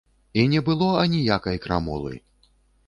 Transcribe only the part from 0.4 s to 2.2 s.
І не было аніякай крамолы!